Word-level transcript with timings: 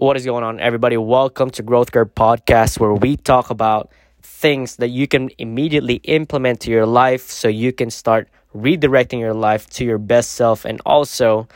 What 0.00 0.16
is 0.16 0.24
going 0.24 0.44
on, 0.44 0.60
everybody? 0.60 0.96
Welcome 0.96 1.50
to 1.50 1.62
Growth 1.62 1.92
Curve 1.92 2.14
Podcast, 2.14 2.80
where 2.80 2.94
we 2.94 3.18
talk 3.18 3.50
about 3.50 3.92
things 4.22 4.76
that 4.76 4.88
you 4.88 5.06
can 5.06 5.28
immediately 5.36 5.96
implement 6.04 6.60
to 6.60 6.70
your 6.70 6.86
life 6.86 7.28
so 7.28 7.48
you 7.48 7.70
can 7.70 7.90
start 7.90 8.30
redirecting 8.56 9.20
your 9.20 9.34
life 9.34 9.68
to 9.72 9.84
your 9.84 9.98
best 9.98 10.30
self 10.30 10.64
and 10.64 10.80
also 10.86 11.46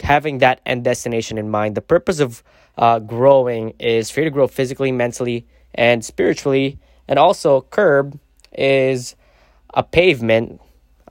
having 0.00 0.38
that 0.38 0.62
end 0.64 0.84
destination 0.84 1.36
in 1.36 1.50
mind. 1.50 1.74
The 1.74 1.82
purpose 1.82 2.20
of 2.20 2.42
uh, 2.78 3.00
growing 3.00 3.74
is 3.78 4.10
for 4.10 4.20
you 4.20 4.24
to 4.24 4.30
grow 4.30 4.46
physically, 4.46 4.90
mentally, 4.90 5.46
and 5.74 6.02
spiritually. 6.02 6.78
And 7.06 7.18
also, 7.18 7.60
curb 7.60 8.18
is 8.50 9.14
a 9.74 9.82
pavement 9.82 10.58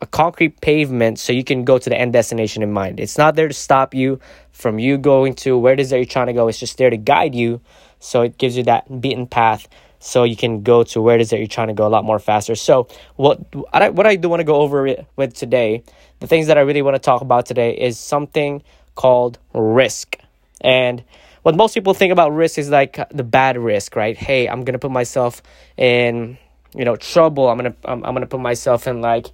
a 0.04 0.08
concrete 0.08 0.62
pavement 0.62 1.18
so 1.18 1.34
you 1.34 1.44
can 1.44 1.64
go 1.64 1.78
to 1.80 1.90
the 1.90 1.98
end 1.98 2.14
destination 2.14 2.62
in 2.62 2.72
mind. 2.72 3.00
It's 3.00 3.18
not 3.18 3.36
there 3.36 3.48
to 3.48 3.54
stop 3.54 3.94
you 3.94 4.20
from 4.52 4.78
you 4.78 4.98
going 4.98 5.34
to 5.36 5.58
where 5.58 5.74
it 5.74 5.80
is 5.80 5.90
that 5.90 5.98
you're 5.98 6.06
trying 6.06 6.28
to 6.28 6.34
go. 6.34 6.48
It's 6.48 6.60
just 6.60 6.78
there 6.78 6.90
to 6.90 6.98
guide 6.98 7.34
you. 7.34 7.62
So 8.00 8.22
it 8.22 8.38
gives 8.38 8.58
you 8.58 8.64
that 8.64 9.02
beaten 9.02 9.26
path 9.26 9.68
so 10.00 10.26
you 10.26 10.36
can 10.36 10.62
go 10.64 10.84
to 10.84 11.02
where 11.02 11.16
it 11.16 11.22
is 11.22 11.30
that 11.30 11.38
you're 11.38 11.48
trying 11.48 11.70
to 11.70 11.74
go 11.74 11.88
a 11.88 11.94
lot 11.96 12.04
more 12.04 12.20
faster. 12.20 12.56
So 12.56 12.90
what 13.16 13.40
I, 13.72 13.90
what 13.90 14.06
I 14.06 14.18
do 14.18 14.28
want 14.28 14.42
to 14.42 14.44
go 14.44 14.56
over 14.56 15.06
with 15.16 15.34
today, 15.34 15.84
the 16.20 16.28
things 16.28 16.48
that 16.48 16.58
I 16.58 16.62
really 16.62 16.82
want 16.82 16.96
to 16.96 17.00
talk 17.00 17.22
about 17.22 17.46
today 17.46 17.72
is 17.78 17.98
something 17.98 18.62
called 18.96 19.40
risk. 19.54 20.18
And 20.60 21.02
what 21.44 21.56
most 21.56 21.74
people 21.74 21.94
think 21.94 22.12
about 22.12 22.34
risk 22.34 22.58
is 22.58 22.70
like 22.70 23.00
the 23.10 23.24
bad 23.24 23.58
risk, 23.58 23.96
right? 23.96 24.18
Hey, 24.18 24.50
I'm 24.50 24.66
going 24.66 24.74
to 24.74 24.80
put 24.80 24.92
myself 24.92 25.42
in, 25.78 26.38
you 26.76 26.84
know, 26.84 26.98
trouble. 26.98 27.48
I'm 27.50 27.60
to 27.60 27.74
I'm, 27.86 28.04
I'm 28.04 28.16
to 28.16 28.28
put 28.28 28.42
myself 28.42 28.88
in 28.88 29.00
like 29.00 29.28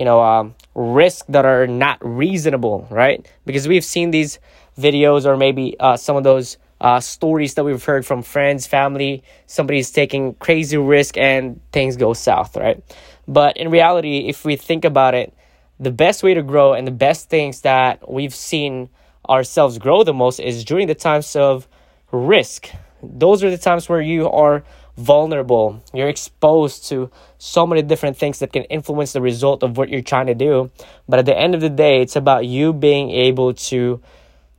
you 0.00 0.06
know 0.06 0.22
um, 0.22 0.54
risks 0.74 1.26
that 1.28 1.44
are 1.44 1.66
not 1.66 1.98
reasonable 2.00 2.88
right? 2.90 3.30
Because 3.44 3.68
we've 3.68 3.84
seen 3.84 4.10
these 4.10 4.38
videos 4.78 5.26
or 5.26 5.36
maybe 5.36 5.76
uh, 5.78 5.98
some 5.98 6.16
of 6.16 6.24
those 6.24 6.56
uh, 6.80 7.00
stories 7.00 7.52
that 7.54 7.64
we've 7.64 7.84
heard 7.84 8.06
from 8.06 8.22
friends 8.22 8.66
family 8.66 9.22
somebody's 9.46 9.90
taking 9.90 10.32
crazy 10.36 10.78
risk 10.78 11.18
and 11.18 11.60
things 11.70 11.98
go 11.98 12.14
south 12.14 12.56
right? 12.56 12.82
But 13.28 13.58
in 13.58 13.70
reality 13.70 14.28
if 14.28 14.42
we 14.46 14.56
think 14.56 14.86
about 14.86 15.14
it 15.14 15.34
the 15.78 15.90
best 15.90 16.22
way 16.22 16.32
to 16.32 16.42
grow 16.42 16.72
and 16.72 16.86
the 16.86 16.98
best 17.08 17.28
things 17.28 17.60
that 17.60 18.10
we've 18.10 18.34
seen 18.34 18.88
ourselves 19.28 19.76
grow 19.76 20.02
the 20.02 20.14
most 20.14 20.40
is 20.40 20.64
during 20.64 20.86
the 20.86 20.94
times 20.94 21.36
of 21.36 21.68
risk. 22.10 22.70
Those 23.02 23.44
are 23.44 23.50
the 23.50 23.58
times 23.58 23.86
where 23.86 24.00
you 24.00 24.30
are 24.30 24.64
vulnerable. 25.00 25.82
You're 25.94 26.08
exposed 26.08 26.88
to 26.88 27.10
so 27.38 27.66
many 27.66 27.82
different 27.82 28.16
things 28.16 28.38
that 28.40 28.52
can 28.52 28.64
influence 28.64 29.12
the 29.12 29.20
result 29.20 29.62
of 29.62 29.76
what 29.78 29.88
you're 29.88 30.02
trying 30.02 30.26
to 30.26 30.34
do. 30.34 30.70
But 31.08 31.18
at 31.20 31.26
the 31.26 31.36
end 31.36 31.54
of 31.54 31.60
the 31.60 31.70
day, 31.70 32.02
it's 32.02 32.16
about 32.16 32.46
you 32.46 32.72
being 32.72 33.10
able 33.10 33.54
to 33.70 34.00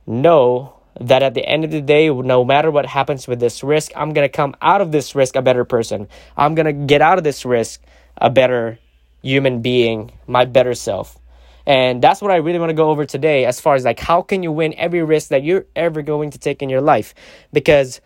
know 0.06 0.74
that 1.00 1.22
at 1.22 1.34
the 1.34 1.46
end 1.46 1.64
of 1.64 1.70
the 1.70 1.80
day, 1.80 2.10
no 2.10 2.44
matter 2.44 2.70
what 2.70 2.86
happens 2.86 3.26
with 3.26 3.40
this 3.40 3.62
risk, 3.62 3.92
I'm 3.96 4.12
going 4.12 4.28
to 4.28 4.32
come 4.32 4.54
out 4.60 4.80
of 4.80 4.92
this 4.92 5.14
risk 5.14 5.36
a 5.36 5.42
better 5.42 5.64
person. 5.64 6.08
I'm 6.36 6.54
going 6.54 6.66
to 6.66 6.72
get 6.72 7.00
out 7.00 7.18
of 7.18 7.24
this 7.24 7.44
risk 7.44 7.80
a 8.18 8.28
better 8.28 8.78
human 9.22 9.62
being, 9.62 10.12
my 10.26 10.44
better 10.44 10.74
self. 10.74 11.18
And 11.64 12.02
that's 12.02 12.20
what 12.20 12.32
I 12.32 12.36
really 12.36 12.58
want 12.58 12.70
to 12.70 12.74
go 12.74 12.90
over 12.90 13.06
today 13.06 13.44
as 13.44 13.60
far 13.60 13.76
as 13.76 13.84
like 13.84 14.00
how 14.00 14.20
can 14.22 14.42
you 14.42 14.50
win 14.50 14.74
every 14.76 15.02
risk 15.02 15.28
that 15.28 15.44
you're 15.44 15.66
ever 15.76 16.02
going 16.02 16.30
to 16.30 16.38
take 16.38 16.60
in 16.60 16.68
your 16.68 16.80
life? 16.80 17.14
Because 17.52 18.00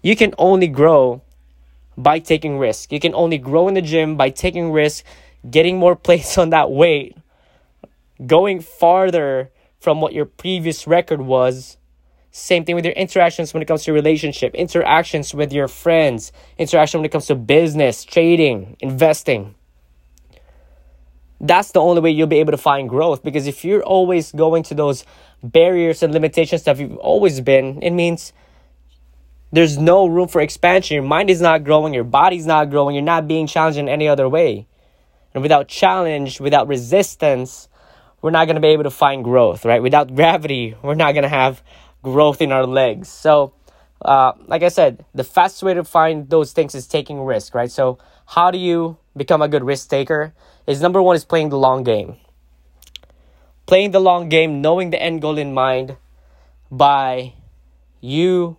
you 0.00 0.14
can 0.14 0.32
only 0.38 0.68
grow 0.68 1.20
by 1.98 2.20
taking 2.20 2.58
risk. 2.58 2.92
You 2.92 3.00
can 3.00 3.14
only 3.14 3.36
grow 3.36 3.68
in 3.68 3.74
the 3.74 3.82
gym 3.82 4.16
by 4.16 4.30
taking 4.30 4.70
risk, 4.70 5.04
getting 5.50 5.76
more 5.76 5.96
plates 6.06 6.38
on 6.38 6.50
that 6.50 6.70
weight, 6.70 7.16
going 8.24 8.60
farther 8.60 9.50
from 9.80 10.00
what 10.00 10.12
your 10.12 10.24
previous 10.24 10.86
record 10.86 11.20
was. 11.20 11.76
Same 12.30 12.64
thing 12.64 12.76
with 12.76 12.84
your 12.84 12.94
interactions 12.94 13.52
when 13.52 13.62
it 13.62 13.66
comes 13.66 13.84
to 13.84 13.92
relationship, 13.92 14.54
interactions 14.54 15.34
with 15.34 15.52
your 15.52 15.66
friends, 15.66 16.30
interaction 16.56 17.00
when 17.00 17.06
it 17.06 17.12
comes 17.12 17.26
to 17.26 17.34
business, 17.34 18.04
trading, 18.04 18.76
investing. 18.80 19.54
That's 21.40 21.72
the 21.72 21.80
only 21.80 22.00
way 22.00 22.10
you'll 22.10 22.26
be 22.26 22.38
able 22.38 22.52
to 22.52 22.58
find 22.58 22.88
growth 22.88 23.22
because 23.22 23.46
if 23.46 23.64
you're 23.64 23.82
always 23.82 24.32
going 24.32 24.62
to 24.64 24.74
those 24.74 25.04
barriers 25.42 26.02
and 26.02 26.12
limitations 26.12 26.64
that 26.64 26.78
you've 26.78 26.96
always 26.98 27.40
been, 27.40 27.80
it 27.82 27.90
means 27.90 28.32
there's 29.52 29.78
no 29.78 30.06
room 30.06 30.28
for 30.28 30.40
expansion. 30.40 30.94
Your 30.94 31.04
mind 31.04 31.30
is 31.30 31.40
not 31.40 31.64
growing, 31.64 31.94
your 31.94 32.04
body's 32.04 32.46
not 32.46 32.70
growing, 32.70 32.94
you're 32.94 33.04
not 33.04 33.26
being 33.26 33.46
challenged 33.46 33.78
in 33.78 33.88
any 33.88 34.08
other 34.08 34.28
way. 34.28 34.66
And 35.34 35.42
without 35.42 35.68
challenge, 35.68 36.40
without 36.40 36.68
resistance, 36.68 37.68
we're 38.20 38.30
not 38.30 38.46
going 38.46 38.56
to 38.56 38.60
be 38.60 38.68
able 38.68 38.84
to 38.84 38.90
find 38.90 39.22
growth, 39.22 39.64
right? 39.64 39.82
Without 39.82 40.14
gravity, 40.14 40.74
we're 40.82 40.94
not 40.94 41.12
going 41.12 41.22
to 41.22 41.28
have 41.28 41.62
growth 42.02 42.42
in 42.42 42.52
our 42.52 42.66
legs. 42.66 43.08
So, 43.08 43.52
uh, 44.02 44.32
like 44.46 44.62
I 44.62 44.68
said, 44.68 45.04
the 45.14 45.24
fastest 45.24 45.62
way 45.62 45.74
to 45.74 45.84
find 45.84 46.28
those 46.28 46.52
things 46.52 46.74
is 46.74 46.86
taking 46.86 47.20
risk, 47.20 47.54
right? 47.54 47.70
So, 47.70 47.98
how 48.26 48.50
do 48.50 48.58
you 48.58 48.98
become 49.16 49.42
a 49.42 49.48
good 49.48 49.64
risk 49.64 49.88
taker? 49.88 50.34
Is 50.66 50.80
number 50.82 51.00
one 51.00 51.16
is 51.16 51.24
playing 51.24 51.48
the 51.48 51.58
long 51.58 51.82
game. 51.82 52.16
Playing 53.66 53.92
the 53.92 54.00
long 54.00 54.28
game, 54.28 54.60
knowing 54.60 54.90
the 54.90 55.00
end 55.00 55.22
goal 55.22 55.38
in 55.38 55.54
mind 55.54 55.96
by 56.70 57.34
you 58.00 58.56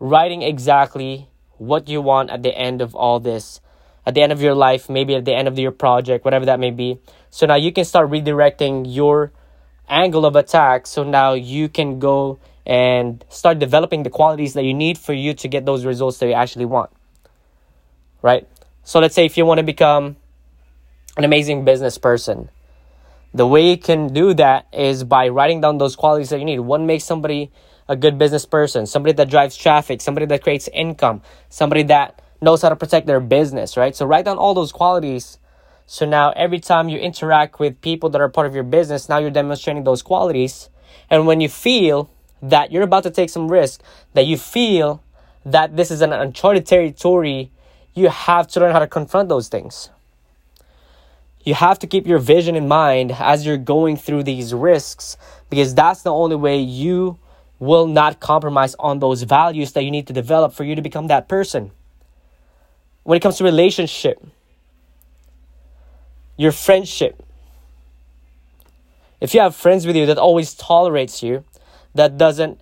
writing 0.00 0.42
exactly 0.42 1.28
what 1.58 1.88
you 1.88 2.00
want 2.00 2.30
at 2.30 2.42
the 2.42 2.56
end 2.56 2.80
of 2.80 2.94
all 2.94 3.20
this, 3.20 3.60
at 4.06 4.14
the 4.14 4.22
end 4.22 4.32
of 4.32 4.42
your 4.42 4.54
life, 4.54 4.88
maybe 4.88 5.14
at 5.14 5.26
the 5.26 5.34
end 5.34 5.46
of 5.46 5.58
your 5.58 5.70
project, 5.70 6.24
whatever 6.24 6.46
that 6.46 6.58
may 6.58 6.70
be. 6.70 6.98
So 7.28 7.46
now 7.46 7.56
you 7.56 7.70
can 7.70 7.84
start 7.84 8.10
redirecting 8.10 8.84
your 8.88 9.32
angle 9.88 10.24
of 10.24 10.36
attack. 10.36 10.86
So 10.86 11.04
now 11.04 11.34
you 11.34 11.68
can 11.68 11.98
go 11.98 12.40
and 12.66 13.24
start 13.28 13.58
developing 13.58 14.02
the 14.02 14.10
qualities 14.10 14.54
that 14.54 14.64
you 14.64 14.72
need 14.72 14.96
for 14.96 15.12
you 15.12 15.34
to 15.34 15.48
get 15.48 15.66
those 15.66 15.84
results 15.84 16.18
that 16.18 16.26
you 16.26 16.32
actually 16.32 16.64
want. 16.64 16.90
Right? 18.22 18.48
So 18.84 19.00
let's 19.00 19.14
say 19.14 19.26
if 19.26 19.36
you 19.36 19.44
want 19.44 19.58
to 19.58 19.64
become 19.64 20.16
an 21.16 21.24
amazing 21.24 21.64
business 21.64 21.98
person, 21.98 22.48
the 23.34 23.46
way 23.46 23.70
you 23.70 23.76
can 23.76 24.12
do 24.12 24.34
that 24.34 24.66
is 24.72 25.04
by 25.04 25.28
writing 25.28 25.60
down 25.60 25.78
those 25.78 25.94
qualities 25.94 26.30
that 26.30 26.38
you 26.38 26.44
need. 26.44 26.60
What 26.60 26.80
makes 26.80 27.04
somebody 27.04 27.52
a 27.90 27.96
good 27.96 28.16
business 28.18 28.46
person, 28.46 28.86
somebody 28.86 29.12
that 29.12 29.28
drives 29.28 29.56
traffic, 29.56 30.00
somebody 30.00 30.24
that 30.24 30.44
creates 30.44 30.68
income, 30.72 31.20
somebody 31.48 31.82
that 31.82 32.22
knows 32.40 32.62
how 32.62 32.68
to 32.68 32.76
protect 32.76 33.08
their 33.08 33.18
business, 33.18 33.76
right? 33.76 33.96
So 33.96 34.06
write 34.06 34.26
down 34.26 34.38
all 34.38 34.54
those 34.54 34.70
qualities. 34.70 35.38
So 35.86 36.06
now 36.06 36.30
every 36.36 36.60
time 36.60 36.88
you 36.88 36.98
interact 36.98 37.58
with 37.58 37.80
people 37.80 38.08
that 38.10 38.20
are 38.20 38.28
part 38.28 38.46
of 38.46 38.54
your 38.54 38.62
business, 38.62 39.08
now 39.08 39.18
you're 39.18 39.32
demonstrating 39.32 39.82
those 39.82 40.02
qualities. 40.02 40.70
And 41.10 41.26
when 41.26 41.40
you 41.40 41.48
feel 41.48 42.08
that 42.40 42.70
you're 42.70 42.84
about 42.84 43.02
to 43.02 43.10
take 43.10 43.28
some 43.28 43.48
risk, 43.50 43.82
that 44.14 44.24
you 44.24 44.38
feel 44.38 45.02
that 45.44 45.76
this 45.76 45.90
is 45.90 46.00
an 46.00 46.12
uncharted 46.12 46.66
territory, 46.66 47.50
you 47.94 48.08
have 48.08 48.46
to 48.48 48.60
learn 48.60 48.70
how 48.70 48.78
to 48.78 48.86
confront 48.86 49.28
those 49.28 49.48
things. 49.48 49.90
You 51.42 51.54
have 51.54 51.80
to 51.80 51.88
keep 51.88 52.06
your 52.06 52.20
vision 52.20 52.54
in 52.54 52.68
mind 52.68 53.16
as 53.18 53.44
you're 53.44 53.56
going 53.56 53.96
through 53.96 54.22
these 54.22 54.54
risks 54.54 55.16
because 55.48 55.74
that's 55.74 56.02
the 56.02 56.12
only 56.12 56.36
way 56.36 56.60
you 56.60 57.18
will 57.60 57.86
not 57.86 58.18
compromise 58.18 58.74
on 58.80 58.98
those 58.98 59.22
values 59.22 59.72
that 59.72 59.84
you 59.84 59.90
need 59.90 60.06
to 60.08 60.12
develop 60.12 60.52
for 60.52 60.64
you 60.64 60.74
to 60.74 60.82
become 60.82 61.06
that 61.06 61.28
person. 61.28 61.70
When 63.04 63.16
it 63.16 63.20
comes 63.20 63.36
to 63.36 63.44
relationship, 63.44 64.26
your 66.36 66.52
friendship, 66.52 67.22
if 69.20 69.34
you 69.34 69.40
have 69.40 69.54
friends 69.54 69.86
with 69.86 69.94
you 69.94 70.06
that 70.06 70.16
always 70.16 70.54
tolerates 70.54 71.22
you, 71.22 71.44
that 71.94 72.16
doesn't 72.16 72.60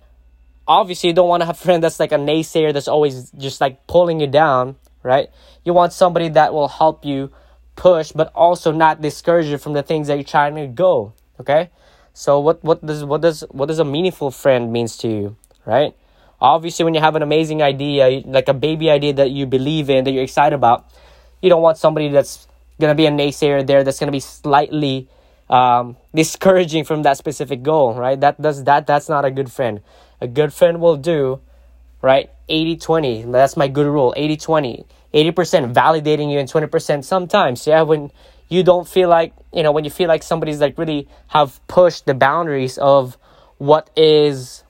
obviously 0.67 1.09
you 1.09 1.13
don't 1.15 1.29
want 1.29 1.41
to 1.41 1.45
have 1.45 1.55
a 1.55 1.59
friend 1.63 1.81
that's 1.81 1.99
like 1.99 2.11
a 2.11 2.17
naysayer 2.17 2.73
that's 2.73 2.87
always 2.87 3.31
just 3.31 3.61
like 3.61 3.87
pulling 3.87 4.19
you 4.19 4.27
down, 4.27 4.75
right? 5.01 5.29
You 5.63 5.73
want 5.73 5.93
somebody 5.93 6.27
that 6.29 6.53
will 6.53 6.67
help 6.67 7.05
you 7.05 7.31
push 7.77 8.11
but 8.11 8.31
also 8.35 8.73
not 8.73 9.01
discourage 9.01 9.45
you 9.45 9.57
from 9.57 9.71
the 9.71 9.81
things 9.81 10.07
that 10.07 10.15
you're 10.15 10.23
trying 10.25 10.55
to 10.55 10.67
go, 10.67 11.13
okay? 11.39 11.69
So 12.19 12.41
what 12.41 12.61
what 12.65 12.85
does 12.85 13.05
what 13.05 13.21
does 13.21 13.45
what 13.49 13.67
does 13.67 13.79
a 13.79 13.85
meaningful 13.85 14.29
friend 14.29 14.73
means 14.73 14.97
to 14.97 15.07
you, 15.07 15.37
right? 15.65 15.95
Obviously, 16.41 16.83
when 16.83 16.93
you 16.93 16.99
have 16.99 17.15
an 17.15 17.23
amazing 17.23 17.61
idea, 17.63 18.19
like 18.25 18.49
a 18.49 18.53
baby 18.53 18.89
idea 18.89 19.13
that 19.13 19.31
you 19.31 19.45
believe 19.45 19.89
in, 19.89 20.03
that 20.03 20.11
you're 20.11 20.27
excited 20.27 20.53
about, 20.53 20.83
you 21.41 21.49
don't 21.49 21.61
want 21.61 21.77
somebody 21.77 22.09
that's 22.09 22.45
gonna 22.77 22.93
be 22.93 23.05
a 23.05 23.09
naysayer 23.09 23.65
there, 23.65 23.85
that's 23.85 24.01
gonna 24.01 24.11
be 24.11 24.19
slightly 24.19 25.07
um, 25.49 25.95
discouraging 26.13 26.83
from 26.83 27.03
that 27.03 27.15
specific 27.15 27.63
goal, 27.63 27.93
right? 27.93 28.19
That 28.19 28.35
does 28.41 28.65
that 28.65 28.85
that's 28.85 29.07
not 29.07 29.23
a 29.23 29.31
good 29.31 29.49
friend. 29.49 29.79
A 30.19 30.27
good 30.27 30.51
friend 30.51 30.81
will 30.81 30.97
do, 30.97 31.39
right? 32.01 32.29
80-20. 32.49 33.31
That's 33.31 33.55
my 33.55 33.69
good 33.69 33.87
rule. 33.87 34.13
80-20. 34.17 34.83
80% 35.13 35.73
validating 35.73 36.29
you 36.29 36.39
and 36.39 36.51
20% 36.51 37.05
sometimes. 37.05 37.65
Yeah, 37.65 37.83
when 37.83 38.11
you 38.49 38.63
don't 38.63 38.87
feel 38.87 39.09
like 39.09 39.33
you 39.53 39.63
know 39.63 39.71
when 39.71 39.83
you 39.83 39.89
feel 39.89 40.07
like 40.07 40.23
somebody's 40.23 40.59
like 40.59 40.77
really 40.77 41.07
have 41.27 41.65
pushed 41.67 42.05
the 42.05 42.13
boundaries 42.13 42.77
of 42.77 43.17
what 43.57 43.89
is 43.95 44.63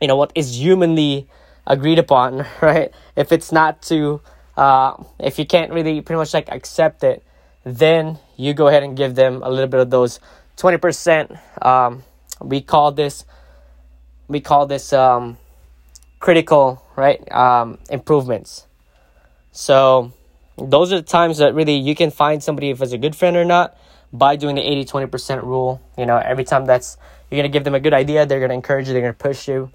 you 0.00 0.06
know 0.06 0.16
what 0.16 0.30
is 0.34 0.58
humanly 0.58 1.28
agreed 1.66 1.98
upon 1.98 2.46
right 2.62 2.92
if 3.16 3.32
it's 3.32 3.50
not 3.50 3.82
to 3.82 4.20
uh, 4.56 4.94
if 5.18 5.38
you 5.38 5.46
can't 5.46 5.72
really 5.72 6.00
pretty 6.00 6.18
much 6.18 6.34
like 6.34 6.48
accept 6.50 7.02
it 7.04 7.22
then 7.64 8.18
you 8.36 8.54
go 8.54 8.68
ahead 8.68 8.82
and 8.82 8.96
give 8.96 9.14
them 9.14 9.42
a 9.42 9.50
little 9.50 9.68
bit 9.68 9.80
of 9.80 9.90
those 9.90 10.20
20% 10.56 11.38
um, 11.64 12.02
we 12.40 12.60
call 12.60 12.92
this 12.92 13.24
we 14.28 14.40
call 14.40 14.66
this 14.66 14.92
um, 14.92 15.38
critical 16.20 16.82
right 16.96 17.30
um, 17.32 17.78
improvements. 17.90 18.66
So 19.52 20.12
those 20.58 20.92
are 20.92 20.96
the 20.96 21.06
times 21.06 21.38
that 21.38 21.54
really 21.54 21.76
you 21.76 21.94
can 21.94 22.10
find 22.10 22.42
somebody 22.42 22.70
if 22.70 22.82
it's 22.82 22.92
a 22.92 22.98
good 22.98 23.16
friend 23.16 23.36
or 23.36 23.44
not 23.44 23.76
by 24.12 24.36
doing 24.36 24.56
the 24.56 24.62
80 24.62 24.84
20% 24.84 25.42
rule. 25.42 25.80
You 25.96 26.06
know, 26.06 26.16
every 26.16 26.44
time 26.44 26.64
that's 26.64 26.96
you're 27.30 27.38
going 27.38 27.50
to 27.50 27.52
give 27.52 27.64
them 27.64 27.74
a 27.74 27.80
good 27.80 27.94
idea, 27.94 28.26
they're 28.26 28.40
going 28.40 28.50
to 28.50 28.54
encourage 28.54 28.86
you, 28.88 28.92
they're 28.92 29.02
going 29.02 29.14
to 29.14 29.18
push 29.18 29.48
you. 29.48 29.70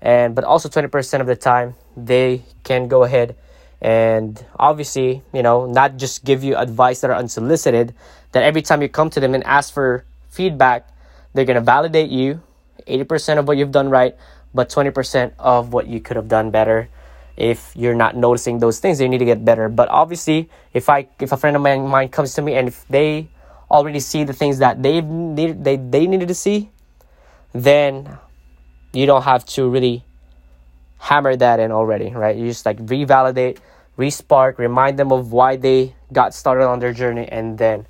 And 0.00 0.34
but 0.34 0.44
also 0.44 0.68
20% 0.68 1.20
of 1.20 1.26
the 1.26 1.36
time 1.36 1.74
they 1.96 2.44
can 2.62 2.88
go 2.88 3.04
ahead 3.04 3.36
and 3.80 4.42
obviously, 4.58 5.22
you 5.32 5.42
know, 5.42 5.66
not 5.66 5.98
just 5.98 6.24
give 6.24 6.42
you 6.42 6.56
advice 6.56 7.02
that 7.02 7.10
are 7.10 7.16
unsolicited, 7.16 7.94
that 8.32 8.42
every 8.42 8.62
time 8.62 8.80
you 8.80 8.88
come 8.88 9.10
to 9.10 9.20
them 9.20 9.34
and 9.34 9.44
ask 9.44 9.74
for 9.74 10.06
feedback, 10.30 10.88
they're 11.34 11.44
going 11.44 11.56
to 11.56 11.60
validate 11.60 12.10
you 12.10 12.40
80% 12.86 13.38
of 13.38 13.46
what 13.46 13.56
you've 13.56 13.72
done 13.72 13.90
right, 13.90 14.16
but 14.54 14.70
20% 14.70 15.32
of 15.38 15.72
what 15.72 15.86
you 15.86 16.00
could 16.00 16.16
have 16.16 16.28
done 16.28 16.50
better 16.50 16.88
if 17.36 17.72
you're 17.74 17.94
not 17.94 18.16
noticing 18.16 18.58
those 18.58 18.78
things 18.78 19.00
you 19.00 19.08
need 19.08 19.18
to 19.18 19.24
get 19.24 19.44
better. 19.44 19.68
But 19.68 19.88
obviously 19.88 20.48
if 20.72 20.88
i 20.88 21.08
if 21.20 21.32
a 21.32 21.36
friend 21.36 21.56
of 21.56 21.62
mine 21.62 22.08
comes 22.08 22.34
to 22.34 22.42
me 22.42 22.54
and 22.54 22.68
if 22.68 22.86
they 22.88 23.28
already 23.70 24.00
see 24.00 24.24
the 24.24 24.32
things 24.32 24.58
that 24.58 24.82
they 24.82 25.00
need 25.00 25.64
they, 25.64 25.76
they 25.76 26.06
needed 26.06 26.28
to 26.28 26.34
see 26.34 26.70
then 27.52 28.18
you 28.92 29.06
don't 29.06 29.22
have 29.22 29.44
to 29.44 29.68
really 29.68 30.04
hammer 30.98 31.36
that 31.36 31.60
in 31.60 31.72
already 31.72 32.10
right? 32.10 32.36
You 32.36 32.46
just 32.46 32.66
like 32.66 32.78
revalidate 32.78 33.58
respark 33.98 34.58
remind 34.58 34.98
them 34.98 35.12
of 35.12 35.32
why 35.32 35.56
they 35.56 35.94
got 36.12 36.34
started 36.34 36.66
on 36.66 36.78
their 36.78 36.92
journey 36.92 37.26
and 37.28 37.58
then 37.58 37.86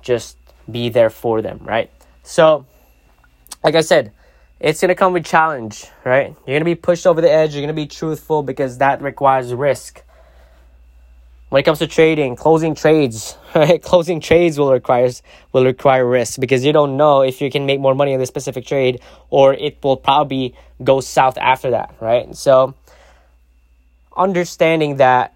just 0.00 0.36
be 0.70 0.88
there 0.88 1.10
for 1.10 1.42
them 1.42 1.60
right? 1.64 1.90
So 2.22 2.66
like 3.62 3.74
i 3.74 3.80
said 3.80 4.12
it's 4.58 4.80
going 4.80 4.88
to 4.88 4.94
come 4.94 5.12
with 5.12 5.26
challenge, 5.26 5.86
right? 6.04 6.28
You're 6.28 6.54
going 6.54 6.60
to 6.60 6.64
be 6.64 6.74
pushed 6.74 7.06
over 7.06 7.20
the 7.20 7.30
edge. 7.30 7.54
You're 7.54 7.60
going 7.60 7.68
to 7.68 7.74
be 7.74 7.86
truthful 7.86 8.42
because 8.42 8.78
that 8.78 9.02
requires 9.02 9.52
risk. 9.52 10.02
When 11.50 11.60
it 11.60 11.62
comes 11.64 11.78
to 11.78 11.86
trading, 11.86 12.36
closing 12.36 12.74
trades, 12.74 13.36
right? 13.54 13.82
Closing 13.82 14.20
trades 14.20 14.58
will 14.58 14.72
require 14.72 15.10
will 15.52 15.64
require 15.64 16.06
risk 16.06 16.40
because 16.40 16.64
you 16.64 16.72
don't 16.72 16.96
know 16.96 17.22
if 17.22 17.40
you 17.40 17.50
can 17.50 17.66
make 17.66 17.80
more 17.80 17.94
money 17.94 18.14
on 18.14 18.18
this 18.18 18.28
specific 18.28 18.66
trade 18.66 19.00
or 19.30 19.54
it 19.54 19.78
will 19.82 19.96
probably 19.96 20.54
go 20.82 21.00
south 21.00 21.36
after 21.38 21.70
that, 21.70 21.94
right? 22.00 22.34
So 22.34 22.74
understanding 24.16 24.96
that 24.96 25.34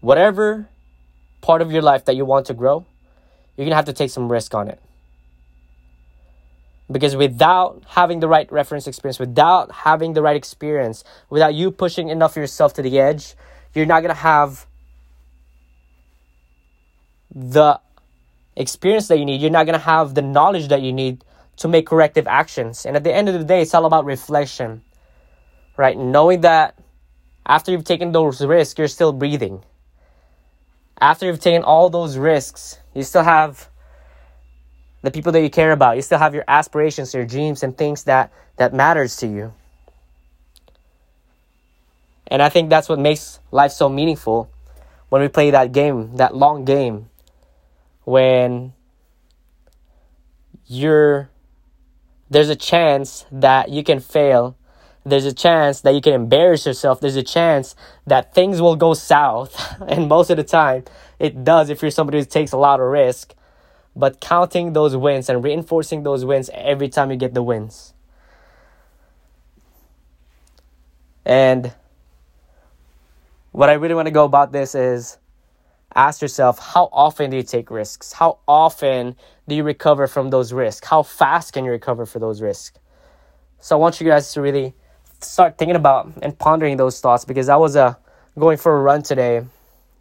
whatever 0.00 0.68
part 1.42 1.62
of 1.62 1.70
your 1.70 1.82
life 1.82 2.06
that 2.06 2.16
you 2.16 2.24
want 2.24 2.46
to 2.46 2.54
grow, 2.54 2.86
you're 3.56 3.64
going 3.64 3.70
to 3.70 3.76
have 3.76 3.84
to 3.84 3.92
take 3.92 4.10
some 4.10 4.32
risk 4.32 4.54
on 4.54 4.68
it 4.68 4.80
because 6.90 7.16
without 7.16 7.82
having 7.88 8.20
the 8.20 8.28
right 8.28 8.50
reference 8.50 8.86
experience, 8.86 9.18
without 9.18 9.70
having 9.70 10.14
the 10.14 10.22
right 10.22 10.36
experience, 10.36 11.04
without 11.28 11.54
you 11.54 11.70
pushing 11.70 12.08
enough 12.08 12.36
yourself 12.36 12.72
to 12.74 12.82
the 12.82 12.98
edge, 12.98 13.34
you're 13.74 13.86
not 13.86 14.00
going 14.00 14.14
to 14.14 14.20
have 14.20 14.66
the 17.34 17.78
experience 18.56 19.08
that 19.08 19.18
you 19.18 19.24
need. 19.24 19.40
You're 19.40 19.50
not 19.50 19.64
going 19.64 19.78
to 19.78 19.84
have 19.84 20.14
the 20.14 20.22
knowledge 20.22 20.68
that 20.68 20.80
you 20.80 20.92
need 20.92 21.24
to 21.56 21.68
make 21.68 21.86
corrective 21.86 22.26
actions. 22.26 22.86
And 22.86 22.96
at 22.96 23.04
the 23.04 23.14
end 23.14 23.28
of 23.28 23.34
the 23.34 23.44
day, 23.44 23.62
it's 23.62 23.74
all 23.74 23.84
about 23.84 24.04
reflection, 24.04 24.82
right? 25.76 25.96
Knowing 25.96 26.40
that 26.40 26.78
after 27.46 27.70
you've 27.70 27.84
taken 27.84 28.12
those 28.12 28.44
risks, 28.44 28.78
you're 28.78 28.88
still 28.88 29.12
breathing. 29.12 29.62
After 31.00 31.26
you've 31.26 31.40
taken 31.40 31.62
all 31.62 31.90
those 31.90 32.16
risks, 32.16 32.78
you 32.94 33.02
still 33.02 33.22
have 33.22 33.68
the 35.02 35.10
people 35.10 35.32
that 35.32 35.42
you 35.42 35.50
care 35.50 35.72
about. 35.72 35.96
You 35.96 36.02
still 36.02 36.18
have 36.18 36.34
your 36.34 36.44
aspirations, 36.48 37.14
your 37.14 37.24
dreams, 37.24 37.62
and 37.62 37.76
things 37.76 38.04
that 38.04 38.32
that 38.56 38.74
matters 38.74 39.16
to 39.18 39.26
you. 39.26 39.52
And 42.26 42.42
I 42.42 42.48
think 42.48 42.68
that's 42.68 42.88
what 42.88 42.98
makes 42.98 43.40
life 43.50 43.72
so 43.72 43.88
meaningful 43.88 44.50
when 45.08 45.22
we 45.22 45.28
play 45.28 45.50
that 45.50 45.72
game, 45.72 46.16
that 46.16 46.36
long 46.36 46.64
game, 46.64 47.08
when 48.04 48.74
you're 50.66 51.30
there's 52.30 52.50
a 52.50 52.56
chance 52.56 53.24
that 53.32 53.70
you 53.70 53.82
can 53.82 54.00
fail. 54.00 54.56
There's 55.04 55.24
a 55.24 55.32
chance 55.32 55.80
that 55.80 55.94
you 55.94 56.02
can 56.02 56.12
embarrass 56.12 56.66
yourself. 56.66 57.00
There's 57.00 57.16
a 57.16 57.22
chance 57.22 57.74
that 58.06 58.34
things 58.34 58.60
will 58.60 58.76
go 58.76 58.92
south. 58.92 59.56
And 59.88 60.08
most 60.08 60.28
of 60.28 60.36
the 60.36 60.44
time, 60.44 60.84
it 61.18 61.44
does 61.44 61.70
if 61.70 61.80
you're 61.80 61.90
somebody 61.90 62.18
who 62.18 62.24
takes 62.26 62.52
a 62.52 62.58
lot 62.58 62.80
of 62.80 62.86
risk 62.86 63.34
but 63.98 64.20
counting 64.20 64.72
those 64.74 64.96
wins 64.96 65.28
and 65.28 65.42
reinforcing 65.42 66.04
those 66.04 66.24
wins 66.24 66.48
every 66.54 66.88
time 66.88 67.10
you 67.10 67.16
get 67.16 67.34
the 67.34 67.42
wins. 67.42 67.92
And 71.26 71.74
what 73.50 73.68
I 73.68 73.72
really 73.74 73.94
want 73.94 74.06
to 74.06 74.12
go 74.12 74.24
about 74.24 74.52
this 74.52 74.76
is 74.76 75.18
ask 75.94 76.22
yourself 76.22 76.60
how 76.60 76.88
often 76.92 77.30
do 77.30 77.36
you 77.36 77.42
take 77.42 77.70
risks? 77.70 78.12
How 78.12 78.38
often 78.46 79.16
do 79.48 79.56
you 79.56 79.64
recover 79.64 80.06
from 80.06 80.30
those 80.30 80.52
risks? 80.52 80.86
How 80.86 81.02
fast 81.02 81.52
can 81.52 81.64
you 81.64 81.72
recover 81.72 82.06
for 82.06 82.20
those 82.20 82.40
risks? 82.40 82.78
So 83.58 83.76
I 83.76 83.80
want 83.80 84.00
you 84.00 84.06
guys 84.06 84.32
to 84.34 84.40
really 84.40 84.74
start 85.20 85.58
thinking 85.58 85.74
about 85.74 86.12
and 86.22 86.38
pondering 86.38 86.76
those 86.76 87.00
thoughts 87.00 87.24
because 87.24 87.48
I 87.48 87.56
was 87.56 87.74
uh, 87.74 87.94
going 88.38 88.58
for 88.58 88.76
a 88.76 88.80
run 88.80 89.02
today 89.02 89.44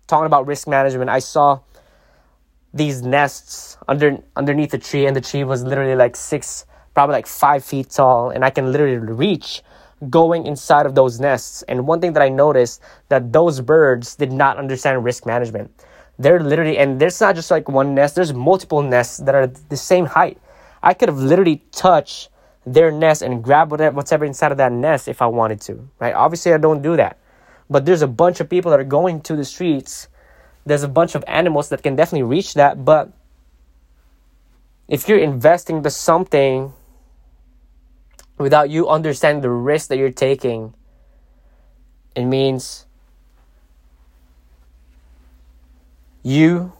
talking 0.05 0.27
about 0.27 0.45
risk 0.45 0.67
management. 0.67 1.09
I 1.09 1.19
saw 1.19 1.61
these 2.77 3.01
nests 3.01 3.77
under 3.87 4.17
underneath 4.35 4.71
the 4.71 4.77
tree, 4.77 5.05
and 5.05 5.15
the 5.15 5.21
tree 5.21 5.43
was 5.43 5.63
literally 5.63 5.95
like 5.95 6.15
six, 6.15 6.65
probably 6.93 7.13
like 7.13 7.27
five 7.27 7.63
feet 7.63 7.89
tall, 7.89 8.29
and 8.29 8.45
I 8.45 8.49
can 8.49 8.71
literally 8.71 8.97
reach 8.97 9.63
going 10.09 10.45
inside 10.45 10.85
of 10.85 10.95
those 10.95 11.19
nests. 11.19 11.63
And 11.63 11.87
one 11.87 11.99
thing 11.99 12.13
that 12.13 12.21
I 12.21 12.29
noticed 12.29 12.81
that 13.09 13.33
those 13.33 13.61
birds 13.61 14.15
did 14.15 14.31
not 14.31 14.57
understand 14.57 15.03
risk 15.03 15.25
management. 15.25 15.71
They're 16.19 16.39
literally, 16.39 16.77
and 16.77 16.99
there's 16.99 17.19
not 17.21 17.35
just 17.35 17.51
like 17.51 17.69
one 17.69 17.93
nest. 17.95 18.15
There's 18.15 18.33
multiple 18.33 18.81
nests 18.81 19.17
that 19.17 19.35
are 19.35 19.47
the 19.47 19.77
same 19.77 20.05
height. 20.05 20.37
I 20.81 20.93
could 20.93 21.09
have 21.09 21.17
literally 21.17 21.63
touched 21.71 22.29
their 22.65 22.91
nest 22.91 23.21
and 23.21 23.43
grab 23.43 23.71
whatever, 23.71 24.25
inside 24.25 24.51
of 24.51 24.57
that 24.57 24.71
nest 24.71 25.07
if 25.07 25.21
I 25.21 25.27
wanted 25.27 25.61
to. 25.61 25.87
Right? 25.99 26.13
Obviously, 26.13 26.53
I 26.53 26.57
don't 26.57 26.81
do 26.81 26.95
that. 26.97 27.17
But 27.69 27.85
there's 27.85 28.01
a 28.01 28.07
bunch 28.07 28.39
of 28.39 28.49
people 28.49 28.71
that 28.71 28.79
are 28.79 28.85
going 28.85 29.21
to 29.21 29.35
the 29.35 29.45
streets 29.45 30.07
there's 30.67 30.83
a 30.83 30.87
bunch 30.87 31.15
of 31.15 31.23
animals 31.27 31.69
that 31.69 31.81
can 31.81 31.95
definitely 31.95 32.27
reach 32.27 32.53
that 32.53 32.83
but 32.83 33.11
if 34.87 35.07
you're 35.07 35.17
investing 35.17 35.83
to 35.83 35.89
something 35.89 36.73
without 38.37 38.69
you 38.69 38.87
understanding 38.87 39.41
the 39.41 39.49
risk 39.49 39.89
that 39.89 39.97
you're 39.97 40.11
taking 40.11 40.73
it 42.15 42.25
means 42.25 42.85
you 46.23 46.71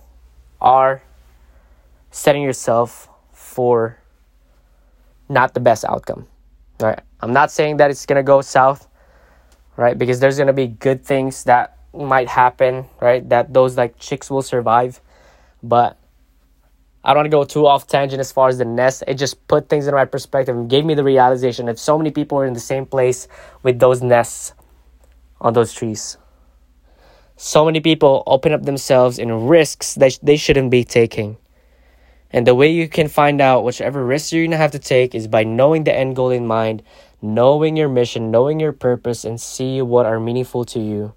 are 0.60 1.01
setting 2.12 2.41
yourself 2.41 3.08
for 3.32 3.98
not 5.29 5.53
the 5.53 5.60
best 5.60 5.86
outcome 5.86 6.27
right? 6.79 7.00
I'm 7.22 7.34
not 7.34 7.51
saying 7.51 7.77
that 7.77 7.89
it's 7.89 8.06
going 8.06 8.17
to 8.17 8.24
go 8.24 8.41
south 8.41 8.88
right? 9.77 9.98
Because 9.98 10.20
there's 10.20 10.38
going 10.38 10.48
to 10.48 10.53
be 10.53 10.67
good 10.67 11.06
things 11.06 11.44
that 11.46 11.76
might 11.98 12.27
happen, 12.27 12.86
right? 13.01 13.27
That 13.30 13.54
those 13.54 13.77
like 13.77 13.98
chicks 14.00 14.30
will 14.30 14.42
survive. 14.42 15.01
But 15.63 15.98
I 17.04 17.13
don't 17.13 17.20
want 17.20 17.32
to 17.32 17.38
go 17.38 17.44
too 17.46 17.68
off 17.68 17.88
tangent 17.88 18.20
as 18.20 18.32
far 18.32 18.50
as 18.50 18.58
the 18.58 18.66
nest. 18.66 19.04
It 19.08 19.16
just 19.16 19.48
put 19.48 19.70
things 19.70 19.88
in 19.88 19.94
right 19.94 20.12
perspective 20.12 20.56
and 20.56 20.70
gave 20.70 20.84
me 20.84 20.94
the 20.94 21.04
realization 21.04 21.68
that 21.68 21.80
so 21.80 21.98
many 21.98 22.12
people 22.12 22.38
are 22.38 22.46
in 22.46 22.54
the 22.54 22.60
same 22.60 22.86
place 22.86 23.27
with 23.63 23.80
those 23.80 24.01
nests 24.01 24.54
on 25.39 25.54
those 25.54 25.74
trees. 25.74 26.18
So 27.38 27.63
many 27.63 27.80
people 27.80 28.24
open 28.27 28.51
up 28.51 28.63
themselves 28.63 29.20
in 29.20 29.48
risks 29.48 29.96
that 29.96 30.20
they 30.22 30.38
shouldn't 30.38 30.72
be 30.72 30.84
taking. 30.84 31.38
And 32.32 32.46
the 32.46 32.56
way 32.56 32.70
you 32.70 32.89
can 32.89 33.08
find 33.08 33.39
out 33.39 33.63
whichever 33.63 34.04
risks 34.06 34.34
you're 34.34 34.44
going 34.44 34.51
to 34.51 34.58
have 34.58 34.72
to 34.72 34.80
take 34.80 35.16
is 35.16 35.27
by 35.27 35.46
knowing 35.46 35.86
the 35.86 35.96
end 35.96 36.16
goal 36.16 36.32
in 36.32 36.46
mind, 36.46 36.84
knowing 37.22 37.77
your 37.77 37.88
mission, 37.88 38.32
knowing 38.32 38.60
your 38.60 38.74
purpose, 38.74 39.24
and 39.24 39.39
see 39.39 39.82
what 39.82 40.06
are 40.06 40.20
meaningful 40.20 40.66
to 40.66 40.80
you 40.80 41.13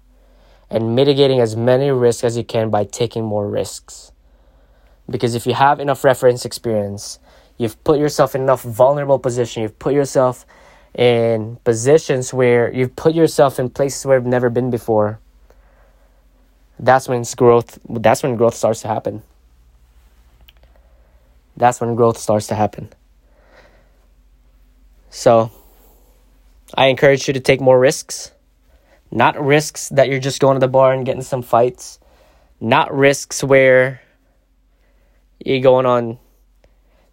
and 0.71 0.95
mitigating 0.95 1.41
as 1.41 1.55
many 1.55 1.91
risks 1.91 2.23
as 2.23 2.37
you 2.37 2.45
can 2.45 2.69
by 2.69 2.85
taking 2.85 3.25
more 3.25 3.47
risks. 3.47 4.13
Because 5.09 5.35
if 5.35 5.45
you 5.45 5.53
have 5.53 5.81
enough 5.81 6.05
reference 6.05 6.45
experience, 6.45 7.19
you've 7.57 7.81
put 7.83 7.99
yourself 7.99 8.33
in 8.33 8.43
enough 8.43 8.63
vulnerable 8.63 9.19
position, 9.19 9.61
you've 9.61 9.77
put 9.77 9.93
yourself 9.93 10.45
in 10.95 11.57
positions 11.65 12.33
where 12.33 12.73
you've 12.73 12.95
put 12.95 13.13
yourself 13.13 13.59
in 13.59 13.69
places 13.69 14.05
where 14.05 14.17
you've 14.17 14.25
never 14.25 14.49
been 14.49 14.71
before. 14.71 15.19
That's 16.79 17.07
when 17.07 17.23
growth 17.35 17.77
that's 17.89 18.23
when 18.23 18.37
growth 18.37 18.55
starts 18.55 18.81
to 18.81 18.87
happen. 18.87 19.21
That's 21.57 21.81
when 21.81 21.95
growth 21.95 22.17
starts 22.17 22.47
to 22.47 22.55
happen. 22.55 22.89
So, 25.09 25.51
I 26.73 26.87
encourage 26.87 27.27
you 27.27 27.33
to 27.33 27.41
take 27.41 27.59
more 27.59 27.77
risks 27.77 28.31
not 29.11 29.39
risks 29.43 29.89
that 29.89 30.07
you're 30.07 30.19
just 30.19 30.39
going 30.39 30.55
to 30.55 30.59
the 30.59 30.67
bar 30.67 30.93
and 30.93 31.05
getting 31.05 31.21
some 31.21 31.41
fights. 31.41 31.99
Not 32.59 32.93
risks 32.93 33.43
where 33.43 34.01
you're 35.43 35.59
going 35.59 35.85
on 35.85 36.17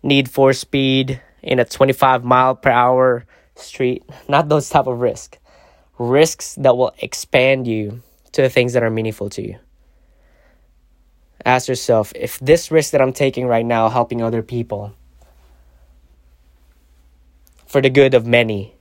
need 0.02 0.30
for 0.30 0.52
speed 0.52 1.20
in 1.42 1.58
a 1.58 1.64
25 1.64 2.24
mile 2.24 2.54
per 2.54 2.70
hour 2.70 3.26
street, 3.56 4.04
not 4.28 4.48
those 4.48 4.68
type 4.68 4.86
of 4.86 5.00
risk. 5.00 5.38
Risks 5.98 6.54
that 6.56 6.76
will 6.76 6.94
expand 6.98 7.66
you 7.66 8.02
to 8.32 8.42
the 8.42 8.48
things 8.48 8.74
that 8.74 8.82
are 8.82 8.90
meaningful 8.90 9.30
to 9.30 9.42
you. 9.42 9.58
Ask 11.44 11.68
yourself 11.68 12.12
if 12.14 12.38
this 12.38 12.70
risk 12.70 12.92
that 12.92 13.00
I'm 13.00 13.12
taking 13.12 13.46
right 13.46 13.64
now 13.64 13.88
helping 13.88 14.22
other 14.22 14.42
people 14.42 14.94
for 17.66 17.80
the 17.80 17.90
good 17.90 18.14
of 18.14 18.26
many, 18.26 18.74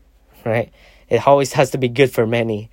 right? 0.46 0.72
It 1.10 1.26
always 1.28 1.54
has 1.54 1.72
to 1.72 1.78
be 1.78 1.88
good 1.88 2.12
for 2.12 2.28
many, 2.28 2.70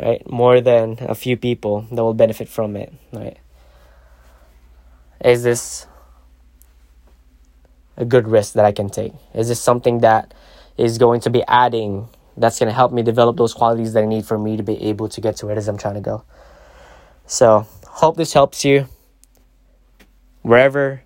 right? 0.00 0.28
More 0.30 0.60
than 0.60 0.96
a 1.00 1.14
few 1.14 1.36
people 1.36 1.86
that 1.90 2.02
will 2.02 2.14
benefit 2.14 2.48
from 2.48 2.76
it, 2.76 2.92
right? 3.12 3.38
Is 5.24 5.42
this 5.42 5.86
a 7.96 8.04
good 8.04 8.26
risk 8.28 8.54
that 8.54 8.64
I 8.64 8.72
can 8.72 8.88
take? 8.88 9.12
Is 9.34 9.48
this 9.48 9.60
something 9.60 9.98
that 9.98 10.32
is 10.78 10.96
going 10.98 11.20
to 11.20 11.30
be 11.30 11.44
adding 11.46 12.08
that's 12.36 12.58
going 12.58 12.68
to 12.68 12.74
help 12.74 12.92
me 12.92 13.02
develop 13.02 13.36
those 13.36 13.52
qualities 13.52 13.92
that 13.92 14.02
I 14.02 14.06
need 14.06 14.24
for 14.24 14.38
me 14.38 14.56
to 14.56 14.62
be 14.62 14.82
able 14.84 15.08
to 15.10 15.20
get 15.20 15.36
to 15.36 15.46
where 15.46 15.54
it 15.54 15.58
is 15.58 15.68
I'm 15.68 15.76
trying 15.76 15.94
to 15.94 16.00
go? 16.00 16.24
So, 17.26 17.66
hope 17.86 18.16
this 18.16 18.32
helps 18.32 18.64
you 18.64 18.88
wherever 20.42 21.02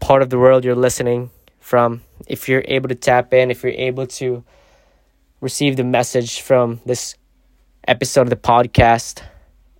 part 0.00 0.22
of 0.22 0.30
the 0.30 0.38
world 0.38 0.64
you're 0.64 0.76
listening 0.76 1.30
from. 1.58 2.02
If 2.28 2.48
you're 2.48 2.64
able 2.66 2.88
to 2.88 2.94
tap 2.94 3.34
in, 3.34 3.50
if 3.50 3.62
you're 3.62 3.72
able 3.72 4.06
to 4.06 4.44
receive 5.40 5.76
the 5.76 5.84
message 5.84 6.40
from 6.40 6.80
this 6.86 7.16
episode 7.86 8.22
of 8.22 8.30
the 8.30 8.36
podcast, 8.36 9.22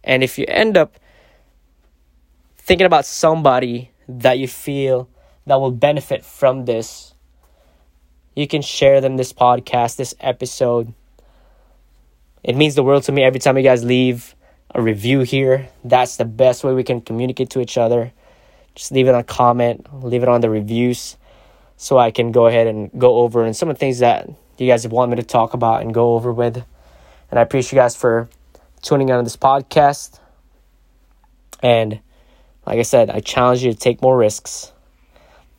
and 0.05 0.23
if 0.23 0.39
you 0.39 0.45
end 0.49 0.77
up 0.77 0.99
thinking 2.57 2.87
about 2.87 3.07
somebody 3.07 3.91
that 4.09 4.39
you 4.39 4.49
feel 4.49 5.09
that 5.47 5.61
will 5.61 5.71
benefit 5.71 6.25
from 6.25 6.65
this, 6.65 7.15
you 8.35 8.47
can 8.47 8.63
share 8.63 9.01
them 9.01 9.17
this 9.17 9.33
podcast, 9.33 9.97
this 9.97 10.15
episode. 10.21 10.93
It 12.45 12.57
means 12.57 12.75
the 12.75 12.83
world 12.83 13.03
to 13.05 13.13
me 13.13 13.25
every 13.25 13.41
time 13.41 13.57
you 13.57 13.63
guys 13.63 13.85
leave 13.85 14.35
a 14.75 14.81
review 14.81 15.21
here. 15.21 15.69
That's 15.83 16.17
the 16.17 16.25
best 16.25 16.63
way 16.63 16.73
we 16.73 16.85
can 16.85 17.01
communicate 17.01 17.51
to 17.51 17.61
each 17.61 17.77
other. 17.77 18.13
Just 18.75 18.93
leave 18.93 19.09
it 19.09 19.15
on 19.15 19.25
comment, 19.25 19.87
leave 20.05 20.23
it 20.23 20.29
on 20.29 20.41
the 20.41 20.51
reviews 20.51 21.17
so 21.77 21.99
I 21.99 22.11
can 22.11 22.33
go 22.33 22.47
ahead 22.47 22.67
and 22.67 22.91
go 22.99 23.17
over 23.17 23.45
and 23.45 23.57
some 23.57 23.69
of 23.69 23.77
the 23.77 23.81
things 23.81 24.01
that 24.01 24.29
you 24.59 24.67
guys 24.67 24.87
want 24.87 25.11
me 25.11 25.17
to 25.17 25.23
talk 25.23 25.55
about 25.55 25.83
and 25.83 25.95
go 25.95 26.15
over 26.15 26.33
with. 26.33 26.65
And 27.31 27.39
I 27.39 27.43
appreciate 27.43 27.73
you 27.73 27.83
guys 27.83 27.97
for 27.97 28.29
tuning 28.83 29.09
in 29.09 29.15
on 29.15 29.25
this 29.25 29.37
podcast. 29.37 30.19
And 31.63 32.01
like 32.67 32.79
I 32.79 32.83
said, 32.83 33.11
I 33.11 33.21
challenge 33.21 33.63
you 33.63 33.73
to 33.73 33.79
take 33.79 34.01
more 34.01 34.17
risks 34.17 34.73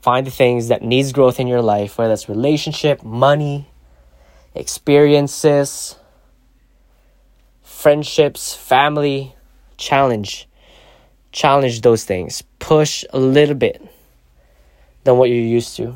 Find 0.02 0.26
the 0.26 0.32
things 0.32 0.70
that 0.70 0.82
needs 0.82 1.12
growth 1.12 1.40
in 1.40 1.48
your 1.48 1.62
life, 1.62 1.98
whether 1.98 2.10
that's 2.10 2.30
relationship, 2.30 3.04
money, 3.04 3.68
experiences, 4.56 5.98
friendships, 7.62 8.56
family. 8.56 9.36
Challenge. 9.76 10.48
Challenge 11.32 11.82
those 11.82 12.06
things. 12.06 12.44
Push 12.60 13.04
a 13.12 13.20
little 13.20 13.56
bit 13.56 13.82
than 15.04 15.18
what 15.18 15.30
you're 15.30 15.38
used 15.38 15.76
to. 15.78 15.96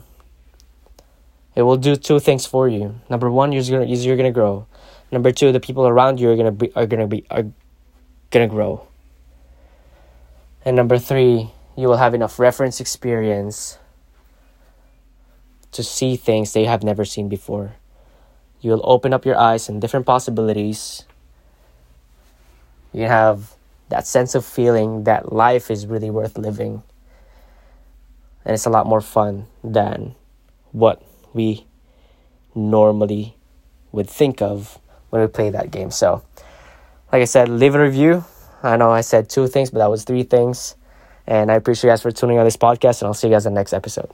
It 1.55 1.61
will 1.61 1.77
do 1.77 1.95
two 1.95 2.19
things 2.19 2.45
for 2.45 2.67
you. 2.67 2.95
Number 3.09 3.29
one, 3.31 3.51
you're 3.51 3.63
gonna 3.63 3.85
you're 3.85 4.17
gonna 4.17 4.31
grow. 4.31 4.67
Number 5.13 5.31
two, 5.31 5.51
the 5.51 5.59
people 5.59 5.85
around 5.85 6.19
you 6.19 6.31
are 6.31 6.35
gonna 6.35 6.51
be 6.51 6.73
are 6.73 6.87
gonna 6.87 7.05
be 7.05 7.23
are 7.29 7.45
gonna 8.31 8.47
grow. 8.47 8.87
And 10.65 10.75
number 10.75 10.97
three, 10.97 11.51
you 11.77 11.87
will 11.87 11.97
have 11.97 12.15
enough 12.15 12.39
reference 12.39 12.81
experience 12.81 13.77
to 15.69 15.83
see 15.83 16.15
things 16.15 16.53
they 16.53 16.65
have 16.65 16.81
never 16.81 17.05
seen 17.05 17.29
before. 17.29 17.75
You'll 18.59 18.81
open 18.83 19.13
up 19.13 19.23
your 19.23 19.37
eyes 19.37 19.69
and 19.69 19.79
different 19.79 20.07
possibilities. 20.07 21.05
You 22.91 23.05
have 23.05 23.53
that 23.89 24.07
sense 24.07 24.33
of 24.33 24.43
feeling 24.43 25.03
that 25.03 25.31
life 25.31 25.69
is 25.69 25.85
really 25.85 26.09
worth 26.09 26.39
living. 26.39 26.81
And 28.45 28.55
it's 28.55 28.65
a 28.65 28.71
lot 28.71 28.87
more 28.87 29.01
fun 29.01 29.45
than 29.63 30.15
what 30.71 31.03
we 31.33 31.67
normally 32.55 33.35
would 33.91 34.09
think 34.09 34.41
of 34.41 34.79
when 35.13 35.21
we 35.21 35.27
play 35.27 35.51
that 35.51 35.69
game. 35.69 35.91
So, 35.91 36.23
like 37.11 37.21
I 37.21 37.25
said, 37.25 37.47
leave 37.47 37.75
a 37.75 37.79
review. 37.79 38.25
I 38.63 38.77
know 38.77 38.89
I 38.89 39.01
said 39.01 39.29
two 39.29 39.45
things, 39.45 39.69
but 39.69 39.77
that 39.77 39.91
was 39.91 40.05
three 40.05 40.23
things. 40.23 40.75
And 41.27 41.51
I 41.51 41.53
appreciate 41.53 41.87
you 41.87 41.91
guys 41.91 42.01
for 42.01 42.09
tuning 42.09 42.39
on 42.39 42.45
this 42.45 42.57
podcast, 42.57 43.01
and 43.01 43.07
I'll 43.07 43.13
see 43.13 43.27
you 43.27 43.33
guys 43.33 43.45
in 43.45 43.53
the 43.53 43.59
next 43.59 43.73
episode. 43.73 44.09